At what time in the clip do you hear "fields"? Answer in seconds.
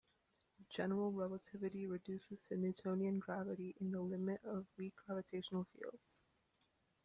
5.77-6.23